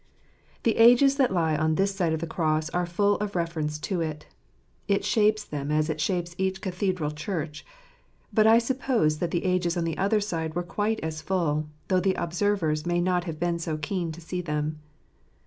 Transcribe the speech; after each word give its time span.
The 0.63 0.77
ages 0.77 1.17
that 1.17 1.31
lie 1.31 1.55
on 1.55 1.75
this 1.75 1.93
side 1.93 2.11
of 2.11 2.21
the 2.21 2.25
cross 2.25 2.71
are 2.71 2.87
full 2.87 3.17
of 3.17 3.35
references 3.35 3.77
to 3.81 4.01
it— 4.01 4.25
it 4.87 5.05
shapes 5.05 5.43
them 5.43 5.69
as 5.69 5.91
it 5.91 6.01
shapes 6.01 6.33
each 6.39 6.59
cathedral 6.59 7.11
church 7.11 7.63
j 7.63 7.71
but 8.33 8.47
I 8.47 8.57
suppose 8.57 9.19
that 9.19 9.29
the 9.29 9.45
ages 9.45 9.77
on 9.77 9.83
the 9.83 9.99
other 9.99 10.19
side 10.19 10.55
were 10.55 10.63
quite 10.63 10.99
as 11.01 11.21
full, 11.21 11.69
though 11.87 11.99
the 11.99 12.15
observers 12.15 12.83
may 12.83 12.99
not 12.99 13.25
have 13.25 13.39
been 13.39 13.59
so 13.59 13.77
keen 13.77 14.11
to 14.13 14.21
see 14.21 14.41
them. 14.41 14.79